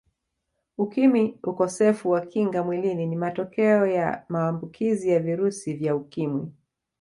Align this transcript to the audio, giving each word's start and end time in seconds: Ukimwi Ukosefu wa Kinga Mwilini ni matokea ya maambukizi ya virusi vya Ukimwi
Ukimwi 0.77 1.23
Ukosefu 1.49 2.09
wa 2.09 2.21
Kinga 2.21 2.63
Mwilini 2.63 3.05
ni 3.07 3.15
matokea 3.15 3.85
ya 3.87 4.25
maambukizi 4.29 5.09
ya 5.09 5.19
virusi 5.19 5.73
vya 5.73 5.95
Ukimwi 5.95 6.47